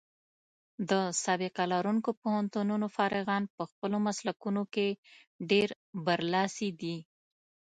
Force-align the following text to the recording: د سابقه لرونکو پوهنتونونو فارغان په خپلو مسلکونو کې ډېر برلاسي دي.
د 0.89 0.91
سابقه 1.23 1.63
لرونکو 1.73 2.09
پوهنتونونو 2.21 2.85
فارغان 2.95 3.43
په 3.55 3.63
خپلو 3.69 3.97
مسلکونو 4.07 4.61
کې 4.73 4.87
ډېر 5.49 5.69
برلاسي 6.05 6.69
دي. 6.81 6.97